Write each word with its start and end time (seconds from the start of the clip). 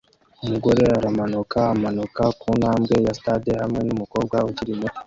Umugore 0.45 0.83
aramanuka 0.97 1.59
amanuka 1.73 2.23
kuntambwe 2.39 2.95
ya 3.05 3.13
stade 3.19 3.51
hamwe 3.61 3.79
numukobwa 3.87 4.37
ukiri 4.49 4.73
muto 4.79 4.99